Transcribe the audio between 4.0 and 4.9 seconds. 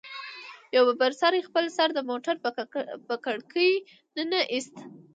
ننه ايست.